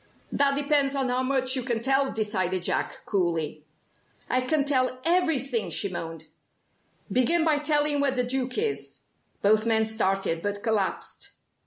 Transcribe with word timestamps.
"That 0.31 0.55
depends 0.55 0.95
on 0.95 1.09
how 1.09 1.21
much 1.21 1.55
you 1.55 1.61
can 1.61 1.79
tell," 1.79 2.11
decided 2.11 2.63
Jack, 2.63 3.01
coolly. 3.05 3.65
"I 4.31 4.41
can 4.41 4.65
tell 4.65 4.97
everything," 5.05 5.69
she 5.69 5.89
moaned. 5.89 6.25
"Begin 7.11 7.45
by 7.45 7.59
telling 7.59 8.01
where 8.01 8.09
the 8.09 8.23
Duke 8.23 8.57
is." 8.57 8.97
Both 9.43 9.67
men 9.67 9.85
started, 9.85 10.41
but 10.41 10.63
collapsed. 10.63 11.33